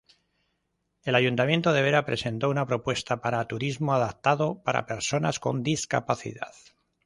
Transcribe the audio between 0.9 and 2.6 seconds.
El Ayuntamiento de Vera presentó